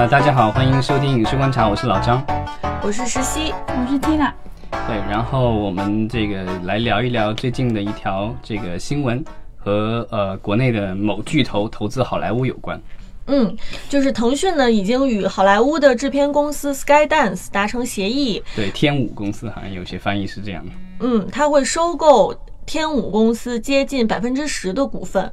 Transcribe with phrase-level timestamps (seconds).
[0.00, 2.24] 呃，大家好，欢迎收听影视观察，我是老张。
[2.82, 4.32] 我是石溪，我是 Tina。
[4.70, 9.22] 对，然后我们这个来聊一聊最近的一条这个新闻，
[9.58, 12.80] 和呃国内的某巨头投资好莱坞有关。
[13.26, 13.54] 嗯，
[13.90, 20.72] 就是腾讯呢已经与好莱坞的制片公司 Skydance 达成协议，对，天舞公司好像有些翻译是这样的。
[21.00, 25.30] 嗯，它会收购天舞公司接近百分之十的股份。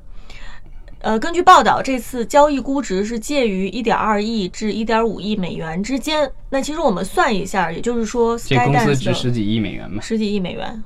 [1.00, 6.30] 呃，根据报道，这次交易估值是介于一点二亿至一点五亿美元之间。
[6.50, 10.02] 那其实我们算一下，也就是说，这公司值十几亿美元嘛？
[10.02, 10.84] 十几亿美元。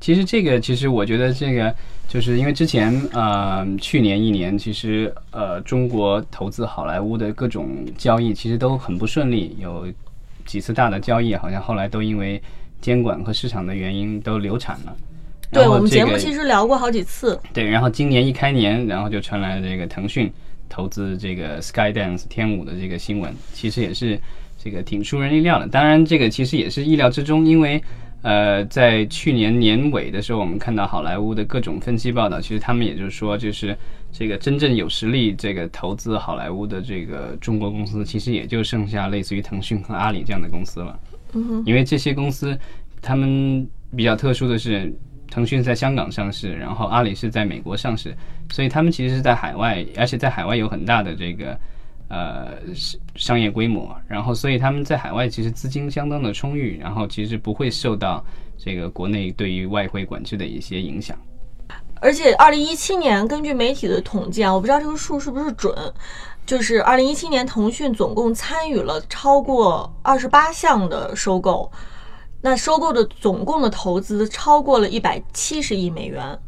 [0.00, 1.72] 其实这个，其实我觉得这个，
[2.08, 9.86] 就是因为之前呃，去年一年，其实呃，中国投资好莱坞的各种交易其实都很不顺利，有
[10.44, 12.42] 几次大的交易，好像后来都因为
[12.80, 14.94] 监管和市场的原因都流产了。
[15.54, 17.40] 对我们节目其实聊过好几次。
[17.52, 20.30] 对，然后今年一开年，然后就传来了这个腾讯
[20.68, 24.18] 投资这个 Skydance 天舞的这个新闻，其实也是
[24.58, 25.66] 这个挺出人意料的。
[25.68, 27.80] 当然，这个其实也是意料之中，因为
[28.22, 33.76] 呃，在去年年尾的时候，我们看到好莱坞的各种分析报道，其实他们也就是说，就是
[34.10, 40.98] 这个真正有实力这个投资好莱坞的这个中国公司，其实也就剩下类似于腾讯和阿里这样的公司了。
[41.34, 42.58] 嗯哼，因为这些公司
[43.02, 44.92] 他们比较特殊的是。
[45.30, 48.14] 腾讯在香港上市，然后阿里是在美国上市，
[48.50, 51.58] 所以他们其实是在海外，而且在海外有很大的这个
[52.08, 52.52] 呃
[53.16, 58.24] 商业规模，然后所以他们在海外其实资金相当的充裕，然后其实不会受到
[58.56, 61.16] 这个国内对于外汇管制的一些影响。
[62.00, 65.74] 而且二零一七年根据媒体的统计啊，我不知道这个数是不是准，
[66.44, 71.70] 就是二零一七年腾讯总共参与了超过二十八项的收购。
[72.46, 76.38] 那收购的总共的投资超过了一百七十亿美元。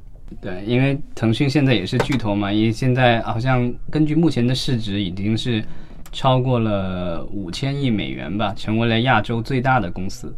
[0.43, 5.65] 对，因为腾讯现在也是巨头嘛，因为现在好像根据目前的市值已经是
[6.13, 10.37] 超过了五千亿美元吧，成为了亚洲最大的公司。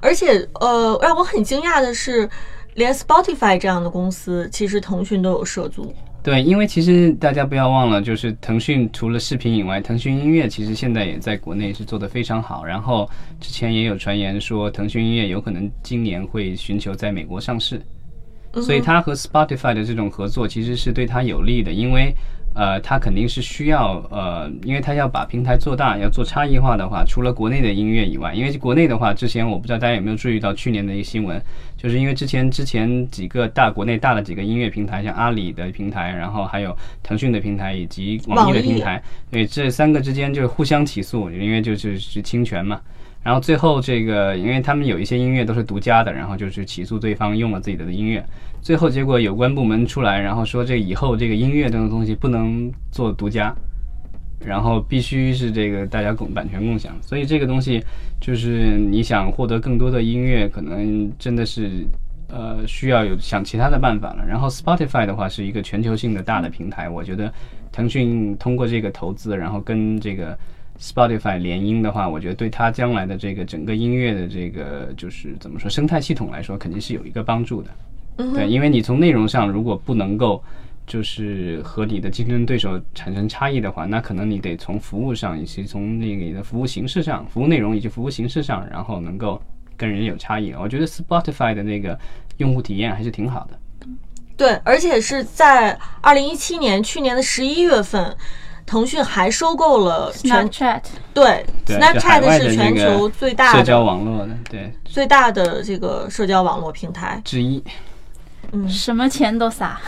[0.00, 2.30] 而且，呃，让我很惊讶的是，
[2.74, 5.92] 连 Spotify 这样的公司，其实腾讯都有涉足。
[6.24, 12.64] 对，因为其实大家不要忘了，就是腾讯除了视频以外，腾讯音乐其实现在也在国内是做得非常好。
[12.64, 13.06] 然后
[13.38, 17.78] 之前也有传言说，腾讯音乐有可能今年会寻求在美国上市，
[18.54, 22.14] 所以它和 Spotify 的这种合作其实是对它有利的，因为。
[22.56, 31.42] 呃，它肯定是需要呃，因为它要把平台做大，要做差异化的话，除了国内的音乐以外，因为国内的话，之前我不知道大家有没有注意到去年的一个新闻，
[31.84, 42.80] 就是因为之前之前几个大国内大的几个音乐平台，像阿里的平台，然后还有腾讯的平台以及网易的平台，对这三个之间就是互相起诉，因为就是是侵权嘛。
[43.22, 48.24] 然后最后这个，因为他们有一些音乐都是独家的，然后就是起诉对方用了自己的音乐。
[48.62, 53.54] 最后结果有关部门出来，然后说这以后这个音乐这种东西不能做独家，
[54.40, 56.96] 然后必须是这个大家共版权共享。
[57.02, 57.82] 所以这个东西
[58.20, 61.86] 就是你想获得更多的音乐，可能真的是
[62.28, 64.24] 呃需要有想其他的办法了。
[64.26, 67.32] 然后 Spotify 的话是一个全球性的大的平台，我觉得
[67.70, 70.36] 腾讯通过这个投资，然后跟这个。
[70.76, 77.70] Spotify 联姻的话，我觉得对它将来的这个整个音乐的这个就是怎么说生态系统来说，肯定是有一个帮助的。
[78.34, 80.42] 对，因为你从内容上如果不能够
[80.86, 89.40] 就是和你的竞争对手产生差异的话，那可能你得从服务上以及从那个你的服务形式上、服务内容以及服务形式上，然后能够
[89.76, 90.52] 跟人有差异。
[90.52, 91.98] 我觉得 Spotify 的那个
[92.36, 93.58] 用户体验还是挺好的。
[94.36, 98.16] 对，而且是在二零一七年去年的十一月份。
[98.66, 100.80] 腾讯还收购了 Snapchat，
[101.12, 107.62] 对，Snapchat 是全球最大的社交网络的，对，最大的这个社交网络平台之一。
[108.52, 109.78] 嗯，什么钱都撒，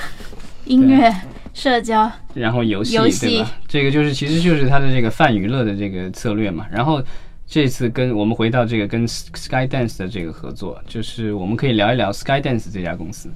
[0.67, 1.13] 音乐、
[1.55, 3.51] 社交，然后游戏，对吧？
[3.67, 6.67] 这个就是，其实就是它的这个泛娱乐的这个策略嘛。
[6.71, 7.03] 然后
[7.47, 13.31] 这次跟我们回到这个跟 Skydance 的这个合作，就是我们可以聊一聊 Skydance 这家公司。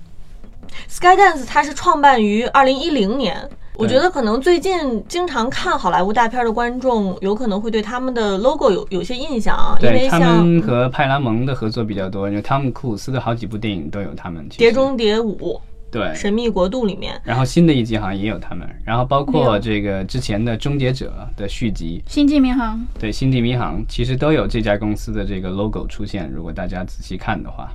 [0.89, 3.49] Skydance 它是创办于二零一零年。
[3.77, 9.75] 我觉得可能最近经常看好莱坞大片的观众，有可能会对他们的 logo 有有些印象啊。
[9.81, 14.47] 对他们和派拉蒙的合作比较多，因为汤姆库斯的好几部电影都有他们。
[14.51, 15.59] 碟中谍五，
[15.91, 17.21] 对，神秘国度里面。
[17.25, 22.81] 然后新的一集好像也有他们，然后包括这个之前的终结者的续集，星际迷航。
[22.99, 27.73] 对，星际迷航其实都有这家公司的这个 logo 出现，如果大家仔细看的话。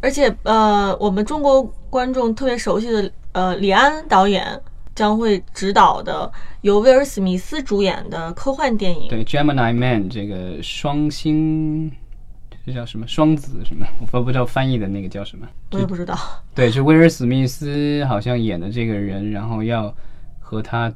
[0.00, 4.60] 而且呃，我们中国观众特别熟悉的呃李安导演。
[4.94, 6.28] 将会执导的
[6.62, 11.88] 由威尔史密斯主演的科幻电影，对《Gemini Man》这个双星，
[12.68, 13.86] 这叫什么双子什么？
[14.12, 16.14] 我不知道翻译的那个叫什么，我也不知道。
[16.54, 19.94] 对，是威尔史密斯好像演的这个人，然后要
[20.38, 20.92] 和他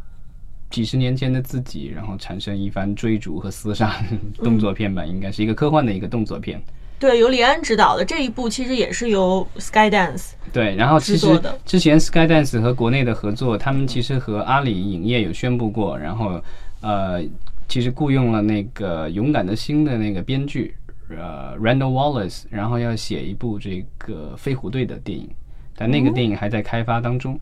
[0.69, 3.97] 几十年前的自己，然后产生一番追逐和厮杀
[4.37, 6.63] 动作片吧，应该是一个科幻的一个动作片。
[6.99, 11.27] 对，由李安执导的这一部其实也是由 Skydance 对，然后其实
[11.65, 16.39] 之前 Skydance 和国内的合作，他们其实和阿里影业有宣布过，然后
[16.83, 17.21] 呃，
[17.67, 20.75] 其实雇佣了那个《勇敢的心》的那个编剧
[21.19, 25.29] 呃 Randall Wallace，然后要写一部这个飞虎队的电影，
[25.77, 27.39] 但那个电影还在开发当中。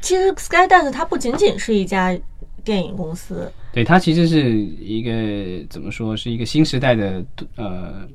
[0.00, 2.18] 其实 Skydance 它不仅仅是一家
[2.64, 7.24] 电影公司，对，它其实是一个怎么说，是一个新时代的
[7.56, 8.08] 呃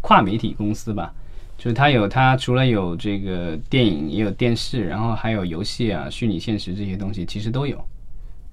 [0.00, 1.12] 跨媒体公司吧。
[1.58, 7.78] 就是它有，它除了有这个电影，也有电视，然后还有游戏啊、虚拟现实这些东西，其实都有。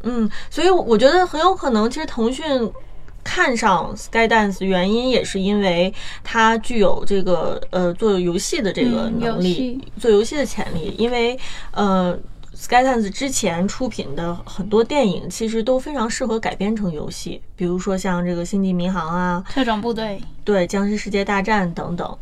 [0.03, 2.45] 嗯，所以我觉得很有可能，其实腾讯
[3.23, 5.93] 看上 Skydance 原因也是因为
[6.23, 10.95] 它具有这个呃做游戏的这个嗯能力，游做游戏的潜力。
[10.97, 11.37] 因为
[11.71, 12.17] 呃
[12.55, 22.17] ，Skydance 之前出品的很多电影其实都非常适合改编成游戏，比如说像这个《星际迷航》啊，特种部队，对，《僵尸世界大战》等等。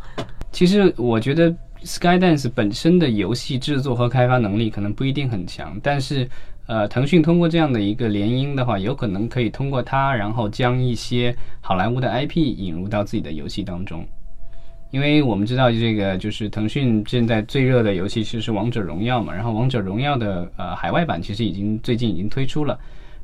[0.52, 1.54] 其实我觉得
[1.84, 6.28] Skydance 本身的游戏制作和开发能力可能不一定很强，但是
[6.68, 14.06] 呃，腾讯通过这样的一个联姻的话，有可能可以通过它，然后将一些好莱坞的 IP 引入到自己的游戏当中。
[14.92, 22.80] 因为我们知道这个就是腾讯现在最热的游戏其实是王者荣耀嘛，然后王者荣耀的呃海外版其实已经最近已经推出了，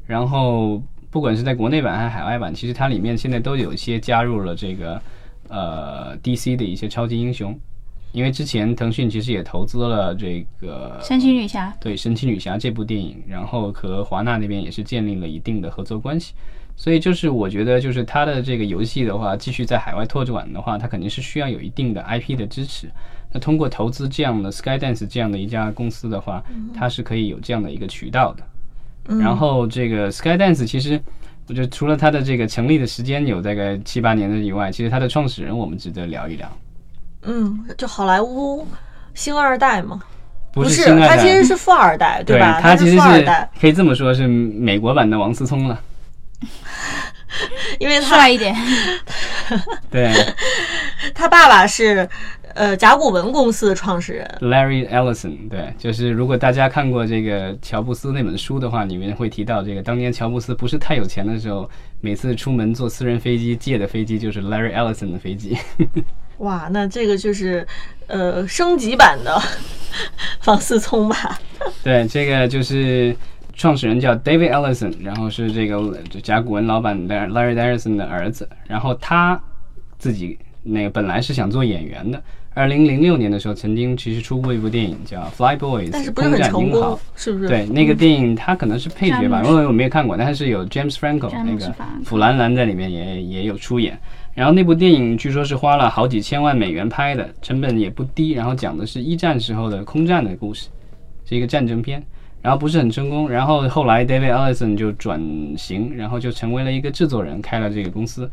[0.06, 5.02] 然后不管是在国内版还是海外版，其实它里面现在都有一些加入了这个
[5.48, 7.58] 呃 DC 的一些超级英雄，
[8.12, 16.34] 因为之前腾讯其实也投资了这个神奇女侠，对《神奇女侠》这部电影，然后和华纳那边也是建立了一定的合作关系。
[16.76, 22.90] 所以就是我觉得，就是它的这个游戏的话，继续在海外拓展的话，它肯定是需要有一定的 IP 的支持。
[23.32, 26.44] 那通过投资这样的 Skydance 这样的一家公司的话，
[26.74, 28.44] 它是可以有这样的一个渠道的。
[29.20, 31.00] 然后这个 Skydance 其实，
[31.48, 36.50] 我觉得除了它的这个成立的时间有大概七八年的以外，其实它的创始人我们值得聊一聊。
[37.24, 38.68] 嗯，就好莱坞
[39.14, 40.02] 星二代嘛，
[40.54, 42.60] 不是，他其实是富二代，对吧？
[42.62, 45.80] 他其实是富二代，可以这么说，是美国版的王思聪了。
[47.80, 48.56] 因为他帅一点，
[49.90, 50.12] 对。
[51.16, 52.08] 他爸爸是
[52.56, 54.28] 呃甲骨文公司的创始人。
[54.42, 61.70] ，Larry Ellison，对，就是如果大家看过这个乔布斯那本书的话，里面会提到这个当年乔布斯不是太有钱的时候，
[62.00, 65.58] 每次出门坐私人飞机借的飞机就是 Larry Ellison 的飞机。
[66.38, 67.68] 哇，那这个就是
[68.08, 69.40] 呃升级版的
[70.46, 71.40] 王思聪吧？
[71.84, 73.16] 对，这个就是
[73.54, 75.80] 创始人叫 David Ellison，然后是这个
[76.24, 79.40] 甲骨文老板 Larry Ellison 的儿子，然后他
[80.00, 82.22] 自己那个本来是想做演员的。
[82.54, 87.48] 二零零六年的时候，曾经其实出过一部电影叫《Fly Boys》，但是不是很空战成功英豪。，是不是？
[87.48, 91.74] 对，那个电影它可能是配角吧，因为我没有看过，但是有 James Franco 那个
[92.04, 93.98] 弗兰兰在里面也也有出演。
[94.34, 98.32] 然后那部电影据说是花了好几千万美元拍的，成本也不低。
[98.32, 100.68] 然后讲的是一战时候的空战的故事，
[101.24, 102.04] 是一个战争片。
[102.42, 105.22] 然后不是很成功，然后后来 David Ellison 就转
[105.56, 108.30] 型，然后就成为了一个制作人，开了这个公司。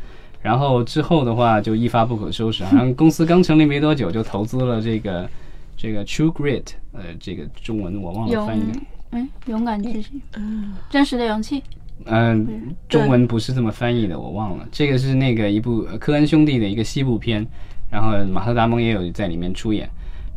[0.48, 5.28] 然后之后的话就一发不可收拾， 好像公司刚成立没多久就投资了这个
[5.76, 8.62] 这个 True Grit，呃，这个中文我忘了翻译。
[9.10, 10.22] 嗯勇敢之心，
[10.88, 11.62] 真实的勇气，
[12.06, 12.54] 嗯、对
[12.88, 14.66] 中文不是这么翻译的，我忘了。
[14.72, 17.46] 这个是那个一部呃科恩兄弟的一个西部片，
[17.90, 19.86] 然后马特·达蒙也有在里面出演。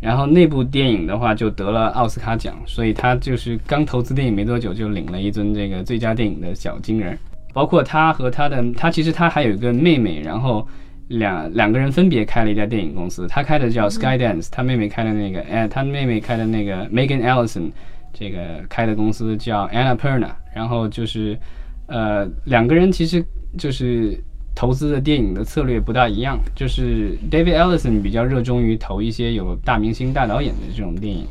[0.02, 7.18] 然后那部电影的话就得了奥斯卡奖，所以他就是刚投资电影没多久就领了一尊这个最佳电影的小金人。
[7.54, 10.68] 包括他和他的他其实他还有一个妹妹，然后
[11.08, 17.72] 两两个人分别开了一家电影公司，他开的叫 Skydance，他妹妹开的那个哎，他妹妹开的那个 Megan Ellison
[18.14, 21.38] 这个开的公司叫 Anna Perna，然后就是
[21.88, 23.24] 呃两个人其实
[23.58, 24.18] 就是
[24.56, 31.26] 投资的电影的策略不大一样，就是 David Ellison 比较热衷于投一些有大明星大导演的这种电影，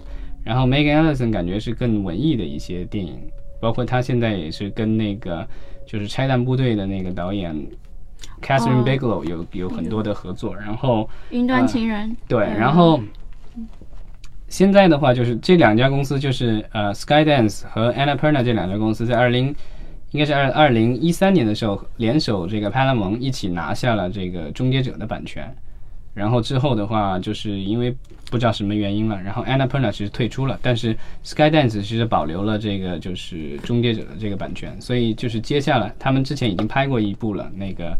[0.44, 3.18] 然后 Megan Ellison 感觉是更文艺的一些电影，
[3.60, 5.46] 包括他现在也是跟那个
[5.90, 7.52] 就是拆弹部队的那个导演
[8.40, 11.10] Catherine 哦 Bigelow 有有很多的合作，然后。
[11.30, 13.00] 云端情人，对，嗯然后
[14.46, 19.52] 现在的话就是这两家公司就是呃 Skydance 和 Annapurna 这两家公司在二零
[20.12, 25.52] 应该是二二零一三年的时候联手这个派拉蒙一起拿下了这个终结者的版权，
[26.12, 27.94] 然后之后的话就是因为
[28.30, 37.96] 不知道什么原因了，然后 Annapurna 其实退出了，但是 Skydance 其实保留了这个就是终结者的这个版权，所以就是接下来他们之前已经拍过一部了，那个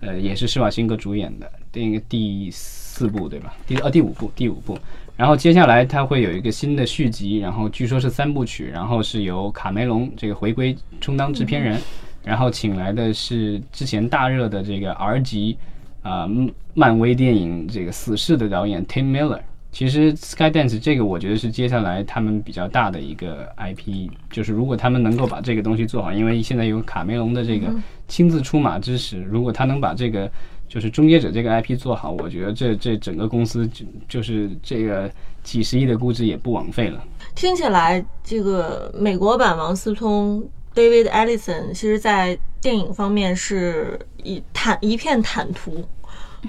[0.00, 3.54] 呃也是施瓦辛格主演的那个第四部对吧？
[3.66, 4.78] 第呃第五部第五部。
[5.14, 11.78] 然后接下来它会有一个新的续集，然后据说是三部曲，然后是由卡梅隆这个回归充当制片人，
[12.24, 15.56] 然后请来的是之前大热的这个 R 级
[16.02, 16.28] 啊、
[16.74, 19.40] 漫威电影这个死侍的导演 Tim Miller。
[19.70, 27.72] 其实 Skydance 这个我觉得是接下来他们比较大的一个 IP，就是如果他们能够把这个东西做好，因为现在有卡梅隆的这个
[28.06, 30.30] 亲自出马支持，如果他能把这个
[30.68, 35.10] 就是终结者这个 IP 做好，我觉得这这整个公司就就是这个
[35.42, 37.02] 几十亿的估值也不枉费了。
[37.34, 45.86] 听起来这个美国版王思聪 David Ellison，其实在电影方面是一坦一片坦途。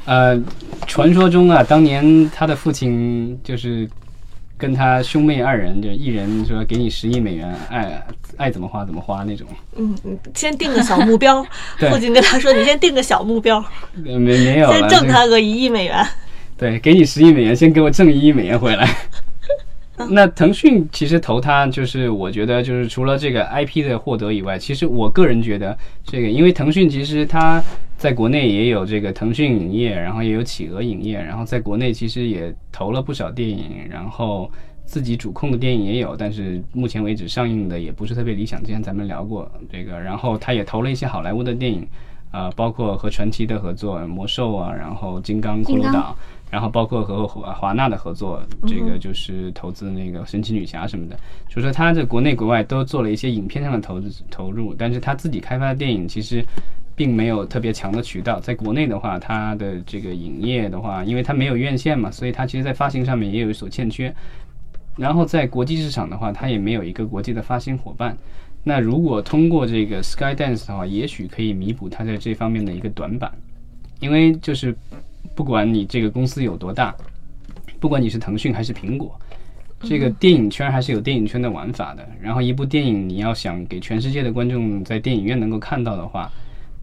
[0.05, 0.41] 呃，
[0.87, 3.87] 传说中啊，当年他的父亲就是
[4.57, 8.03] 跟他兄妹二人，就一人说给你十亿美元，爱
[8.37, 9.47] 爱怎么花怎么花那种。
[9.75, 11.45] 嗯，嗯先定个小目标，
[11.91, 13.63] 父亲跟他说：“你先定个小目标，
[14.05, 16.03] 呃没没有了，先挣他个一亿美元。
[16.57, 18.89] 对，给你十亿美元，先给我挣一亿美元回来。
[20.09, 27.61] 那腾讯其实投它，就是我觉得就是除了这个 IP 的获得以外，其实我个人觉得这个，因为腾讯其实它
[27.95, 34.51] 在国内也有这个腾讯影业，然后也有企鹅影业，然后在国内其实也投了不少电影，然后
[34.83, 38.59] 自己主控的电影也有，但是目前为止上映的也不是特别理想。
[38.61, 41.87] 之前咱们聊过这个，然后它也投了一些好莱坞的电影，
[42.31, 46.17] 啊、包括和传奇的合作，魔兽啊，然后金刚、骷髅岛。
[46.53, 51.19] 然后包括和华华纳的合作，这个就是投资那个神奇女侠什么的，
[51.49, 56.45] 就说他在国内国外都做了一些影片上的投资投入，但是他自己开发的电影其实
[56.95, 58.39] 并没有特别强的渠道。
[58.39, 64.13] 在国内的话，它的这个影业的话，因为它没有院线嘛，所以它其实在发行上面也有所欠缺。
[64.95, 68.15] 然后在国际市场的话，它也没有一个国际的发行伙伴。
[68.63, 73.31] 那如果通过这个 Skydance 的话，也许可以弥补它在这方面的一个短板，
[73.99, 74.75] 因为就是
[75.35, 76.95] 不管你这个公司有多大，
[77.79, 79.19] 不管你是腾讯还是苹果，
[79.81, 82.07] 这个电影圈还是有电影圈的玩法的。
[82.21, 86.31] 然后一部电影你要想给全世界的观众在电影院能够看到的话，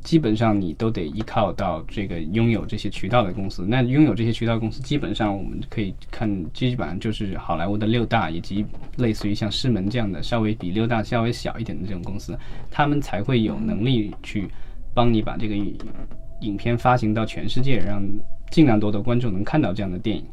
[0.02, 3.64] 基本上你都得依靠到这个拥有这些渠道的公司。
[3.66, 8.64] 那拥有这些渠道公司，基本上我们可以看，基本上就是好莱坞的六大，以及
[8.96, 12.36] 类似于像狮门这样的稍微比六大稍微小一点的这种公司，
[12.70, 14.48] 他们才会有能力去
[14.92, 15.76] 帮你把这个影
[16.40, 18.02] 影片发行到全世界，让
[18.50, 20.24] 尽量多的观众能看到这样的电影。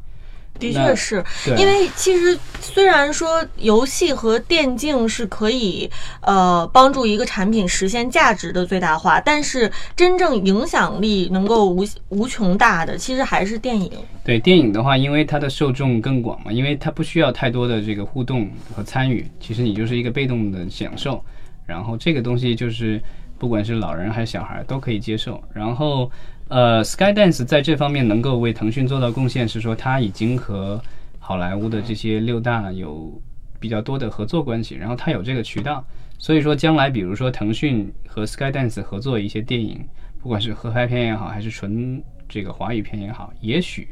[0.59, 1.23] 的确是
[1.55, 5.87] 因为其实虽然说游戏和电竞是可以
[6.21, 13.91] 呃帮助一个产品实现价值的最大化，但是真正影响力能够无无穷大的，其实还是电影。
[14.23, 21.23] 对电影的话，因为它的受众更广嘛，因为它不需要太多的这个互动和参与，其实你就是一个被动的享受。
[21.67, 22.99] 然后这个东西就是
[23.37, 25.39] 不管是老人还是小孩都可以接受。
[25.53, 26.09] 然后
[26.49, 30.81] 呃，Skydance 在这方面能够为腾讯做到贡献，是说它已经和
[31.19, 33.21] 好莱坞的这些六大有
[33.59, 35.85] 比较多的合作关系，然后它有这个渠道，
[36.17, 39.85] 所以说将来比如说腾讯和 Skydance 合作一些电影，
[40.21, 43.89] 不管是合拍片也好，还是纯这个华语片也好，也许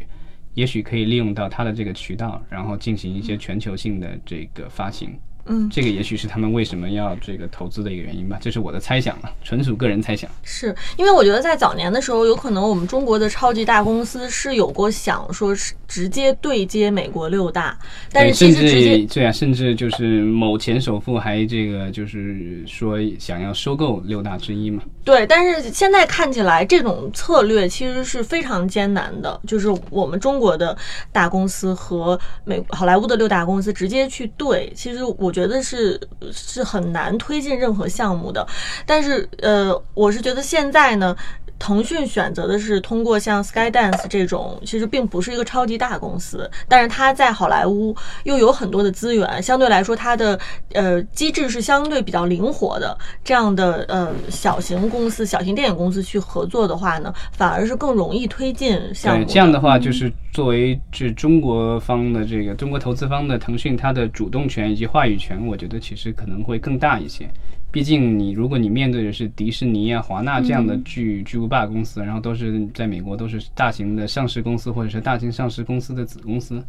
[0.53, 5.13] 也许可以利用到它的这个渠道，然后进行一些全球性的这个发行。
[5.45, 10.29] 嗯，这个也许是他们为什么要这个投资的一个原因吧，这是我的猜想了，纯属个人猜想。
[10.43, 17.77] 是因为我觉得在早年的时候，有可能我们中国的超级大公司是有过想说是直接对接美国六大，
[18.11, 24.81] 但对，是其甚实直接至对啊，甚至就是某前首富还这个就是说想要收购六大之一嘛。
[25.03, 30.75] 对，但是现在看起来这种策略其实是非常艰难的，就是我们中国的
[31.11, 35.99] 大公司和美好莱坞的六大公司直接去对，其实我觉得是
[36.31, 38.45] 是很难推进任何项目的。
[38.85, 41.15] 但是呃，我是觉得现在呢。
[41.57, 50.39] 腾讯选择的是通过像 Skydance 这种，其实并不是一个超级大公司，但是它在好莱坞又有很多的资源，相对来说它的
[50.73, 52.97] 呃机制是相对比较灵活的。
[53.23, 67.29] 这样的呃小型公司、小型电影公司去合作的话呢，反而是更容易推进项目，这样的话就是作为这中国方的这个中国投资方的腾讯，它的主动权以及话语权，我觉得其实可能会更大一些。
[67.75, 76.63] 毕竟你如果你面对的是迪士尼啊、华纳这样的巨巨无霸公司，然后都是在美国都是大型的上市公司或者是大型上市公司的子公司，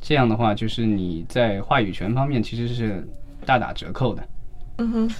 [0.00, 3.06] 这样的话就是你在话语权方面其实是
[3.44, 4.26] 大打折扣的。
[4.78, 5.10] 嗯哼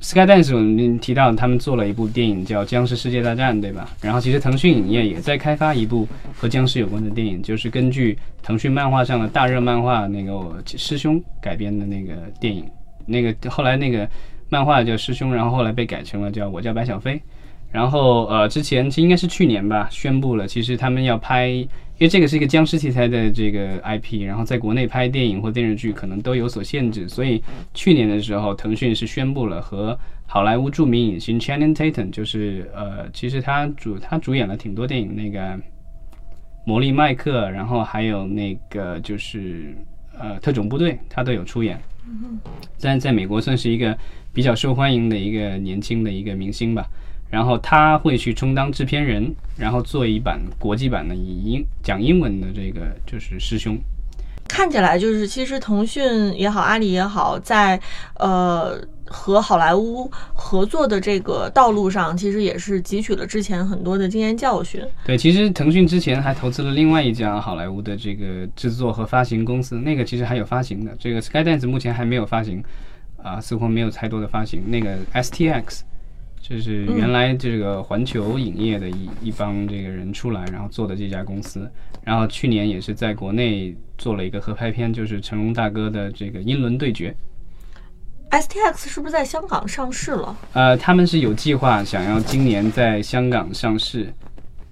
[0.00, 3.90] ，Skydance 我们提到他们做了一部电影叫《僵尸世界大战》，对吧？
[4.00, 12.64] 然后其实腾讯影业也在开发一部和僵尸有关的电影，就是根据腾讯漫画上的大热漫画那个师兄改编的那个电影。
[13.06, 14.08] 那个后来那个
[14.50, 17.18] 漫画叫师兄，然后后来被改成了叫我叫白小飞。
[17.72, 21.68] 然后呃，之前其实应该是去年吧，宣布了，其实他们要拍，因
[22.00, 27.40] 为这个是一个僵尸题材的这个 IP，然后在国内拍电影或电视剧可能都有所限制，所以
[27.72, 35.56] 去年的时候，腾讯是宣布了和好莱坞著名影星 Channing Tatum，就是呃，其实他主他主演了挺多电影，那个
[36.64, 39.76] 魔力麦克，然后还有那个就是
[40.18, 41.80] 呃特种部队，他都有出演。
[42.06, 42.38] 嗯
[42.76, 43.96] 在在美国算是一个
[44.32, 46.86] 比较受欢迎的一个年轻的一个明星吧。
[47.30, 53.78] 然后他会去充当制片人，然后做一版国际版的以英讲英文的这个就是师兄。
[54.50, 57.80] 看起来就是，其实腾讯也好，阿里也好，在
[58.16, 58.76] 呃
[59.06, 64.82] 和好莱坞合作的这个道路上，其实也是汲取了之前很多的经验教训。
[65.04, 70.92] 对，其实腾讯之前还投资了另外一家好莱坞的这个制作和发行公司，那个其实还有发行的。
[70.98, 72.62] 这个 Skydance 目前还没有发行，
[73.22, 74.68] 啊，似乎没有太多的发行。
[74.68, 75.82] 那个 STX。
[76.40, 81.70] 就是原来这个环球影业的一一帮这个人出来，然后做的这家公司，
[82.02, 87.10] 然后去年也是在国内做了一个合拍片，就是成龙大哥的这个《英伦对决》。
[88.30, 90.36] STX 是不是在香港上市了？
[90.52, 94.12] 呃，他们是有计划想要今年在香港上市，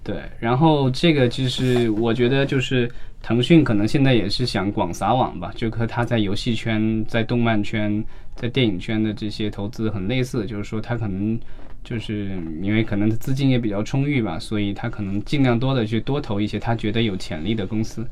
[0.03, 0.21] 对。
[0.39, 2.89] 然后这个就是我觉得就是
[3.21, 8.03] 腾讯可能现在也是想广撒网吧，就和他在游戏圈、在动漫圈、
[8.39, 11.39] 在电影圈的这些投资很类似，就是说他可能。
[11.81, 18.05] 就是因为可能资金也比较充裕吧，所以他可能尽量多的去多投一些他觉得有潜力的公司。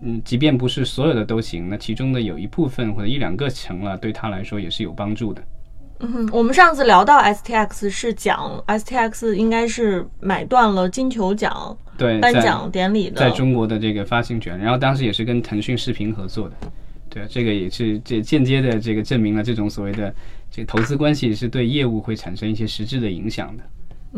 [0.00, 5.42] 嗯，即便不是所有的都行，那其中的有一部分或者一两个成了，对他来说也是有帮助的。
[5.98, 16.54] 嗯，我们上次聊到 STX 是讲 STX 应该是买断了金球奖对颁奖典礼的在中国的这个发行权，然后当时也是跟腾讯视频合作的。
[17.18, 20.14] 对，这个也是这间接的这个证明了这种所谓的
[20.50, 23.64] 这个投资关系是对业务会产生一些实质的影响的。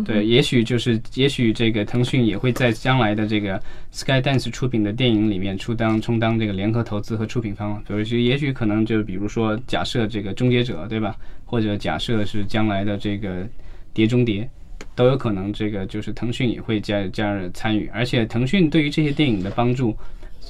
[0.05, 3.61] 对，也许就是也许这个腾讯也会在将来的这个
[3.93, 7.83] Skydance 出品的电影里面出当充当这个联合投资和出品方。
[7.89, 11.17] 比如说，也许可能就比如说假设这个终结者对吧？
[11.45, 13.45] 或者假设是将来的这个
[13.93, 14.49] 碟中谍，
[14.95, 17.91] 都有可能这个就是腾讯也会加加入参与。
[17.93, 19.97] 而且腾讯对于这些电影的帮助。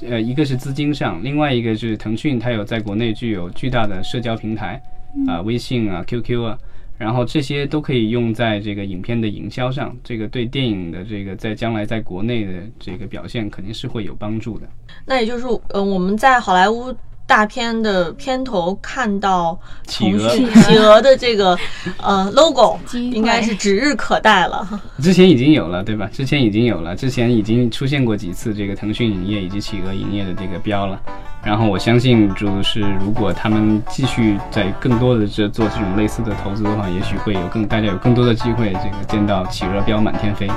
[0.07, 4.81] 呃，一个是资金上，另外一个是腾讯，它有在国内具有巨大的社交平台，
[5.27, 6.57] 啊，微信啊，QQ 啊，
[6.97, 14.67] 然后这些都可以用在这个影片的营销上，这个对电影的这个在将来在国内的这个表现肯定是会有帮助的。
[15.05, 16.95] 那也就是，呃，我们在好莱坞。
[17.31, 21.57] 大片的片头看到企鹅企鹅的这个
[21.95, 24.67] 呃 logo，应该是指日可待了。
[25.01, 26.09] 之前已经有了，对吧？
[26.11, 30.99] 之前已经有了，之前已经出现过几次这个腾讯影业以及企鹅影业的这个标了。
[31.41, 40.49] 然后我相信，就是如果他们继续在更多的这做这种类似的投资的话，也许会有更大家有更多的机会，这个见到企鹅标满天飞。